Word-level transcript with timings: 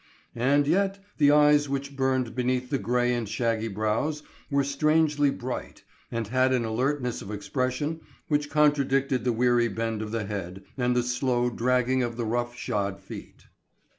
And 0.33 0.65
yet 0.65 0.97
the 1.19 1.29
eyes 1.29 1.69
which 1.69 1.95
burned 1.95 2.33
beneath 2.33 2.71
the 2.71 2.79
gray 2.79 3.13
and 3.13 3.29
shaggy 3.29 3.67
brows 3.67 4.23
were 4.49 4.63
strangely 4.63 5.29
bright, 5.29 5.83
and 6.11 6.25
had 6.27 6.53
an 6.53 6.65
alertness 6.65 7.21
of 7.21 7.29
expression 7.29 8.01
which 8.27 8.49
contradicted 8.49 9.25
the 9.25 9.31
weary 9.31 9.67
bend 9.67 10.01
of 10.01 10.09
the 10.11 10.25
head 10.25 10.63
and 10.75 10.95
the 10.95 11.03
slow 11.03 11.51
dragging 11.51 12.01
of 12.01 12.17
the 12.17 12.25
rough 12.25 12.55
shod 12.55 12.99
feet. 12.99 13.45